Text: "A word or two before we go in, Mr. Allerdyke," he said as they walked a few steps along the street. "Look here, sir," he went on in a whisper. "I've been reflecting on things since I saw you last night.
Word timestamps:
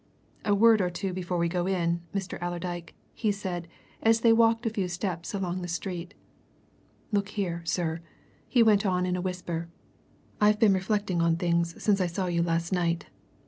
"A 0.43 0.55
word 0.55 0.81
or 0.81 0.89
two 0.89 1.13
before 1.13 1.37
we 1.37 1.47
go 1.47 1.67
in, 1.67 2.01
Mr. 2.11 2.39
Allerdyke," 2.41 2.95
he 3.13 3.31
said 3.31 3.67
as 4.01 4.21
they 4.21 4.33
walked 4.33 4.65
a 4.65 4.71
few 4.71 4.87
steps 4.87 5.31
along 5.35 5.61
the 5.61 5.67
street. 5.67 6.15
"Look 7.11 7.29
here, 7.29 7.61
sir," 7.65 8.01
he 8.49 8.63
went 8.63 8.83
on 8.83 9.05
in 9.05 9.15
a 9.15 9.21
whisper. 9.21 9.69
"I've 10.41 10.57
been 10.59 10.73
reflecting 10.73 11.21
on 11.21 11.35
things 11.35 11.75
since 11.83 12.01
I 12.01 12.07
saw 12.07 12.25
you 12.25 12.41
last 12.41 12.71
night. 12.73 13.05